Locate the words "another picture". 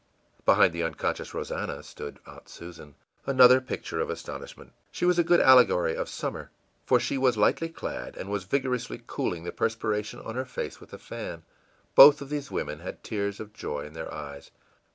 3.27-3.99